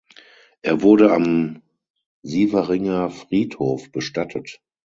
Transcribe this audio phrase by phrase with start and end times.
[0.63, 1.61] Er wurde am
[2.23, 4.59] Sieveringer Friedhof bestattet.